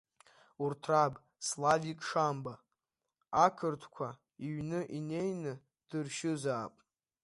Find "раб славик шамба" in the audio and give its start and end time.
0.89-2.53